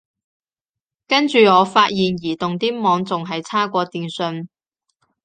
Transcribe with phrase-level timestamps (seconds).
[1.07, 4.49] 跟住我發現移動啲網仲係差過電信